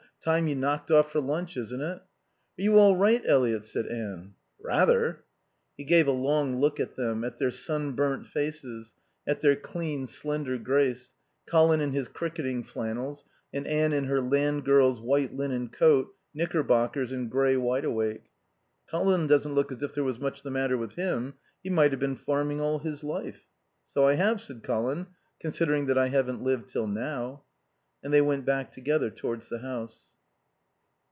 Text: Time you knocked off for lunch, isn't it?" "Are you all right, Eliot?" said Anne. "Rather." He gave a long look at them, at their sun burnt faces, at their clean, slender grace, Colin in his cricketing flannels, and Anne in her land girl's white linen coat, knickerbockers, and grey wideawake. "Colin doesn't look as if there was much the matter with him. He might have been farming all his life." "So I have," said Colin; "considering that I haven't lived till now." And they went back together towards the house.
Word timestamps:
Time 0.23 0.47
you 0.47 0.53
knocked 0.53 0.91
off 0.91 1.11
for 1.11 1.19
lunch, 1.19 1.57
isn't 1.57 1.81
it?" 1.81 1.97
"Are 1.97 2.01
you 2.61 2.77
all 2.77 2.95
right, 2.95 3.23
Eliot?" 3.25 3.65
said 3.65 3.87
Anne. 3.87 4.35
"Rather." 4.59 5.23
He 5.75 5.83
gave 5.83 6.07
a 6.07 6.11
long 6.11 6.59
look 6.59 6.79
at 6.79 6.95
them, 6.95 7.23
at 7.23 7.39
their 7.39 7.49
sun 7.49 7.93
burnt 7.93 8.27
faces, 8.27 8.93
at 9.25 9.41
their 9.41 9.55
clean, 9.55 10.05
slender 10.05 10.59
grace, 10.59 11.15
Colin 11.47 11.81
in 11.81 11.91
his 11.93 12.07
cricketing 12.07 12.61
flannels, 12.61 13.25
and 13.51 13.65
Anne 13.65 13.93
in 13.93 14.03
her 14.03 14.21
land 14.21 14.63
girl's 14.63 15.01
white 15.01 15.33
linen 15.33 15.69
coat, 15.69 16.13
knickerbockers, 16.35 17.11
and 17.11 17.31
grey 17.31 17.55
wideawake. 17.55 18.29
"Colin 18.87 19.25
doesn't 19.25 19.55
look 19.55 19.71
as 19.71 19.81
if 19.81 19.95
there 19.95 20.03
was 20.03 20.19
much 20.19 20.43
the 20.43 20.51
matter 20.51 20.77
with 20.77 20.93
him. 20.93 21.33
He 21.63 21.71
might 21.71 21.89
have 21.89 21.99
been 21.99 22.15
farming 22.15 22.61
all 22.61 22.77
his 22.77 23.03
life." 23.03 23.47
"So 23.87 24.05
I 24.05 24.13
have," 24.13 24.39
said 24.39 24.61
Colin; 24.61 25.07
"considering 25.39 25.87
that 25.87 25.97
I 25.97 26.09
haven't 26.09 26.43
lived 26.43 26.67
till 26.69 26.85
now." 26.85 27.41
And 28.03 28.11
they 28.11 28.21
went 28.21 28.45
back 28.45 28.71
together 28.71 29.11
towards 29.11 29.49
the 29.49 29.59
house. 29.59 30.09